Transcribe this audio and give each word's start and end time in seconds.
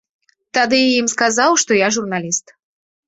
Тады 0.57 0.79
я 0.87 0.95
ім 1.03 1.11
сказаў, 1.15 1.51
што 1.65 1.71
я 1.85 1.93
журналіст. 1.99 2.55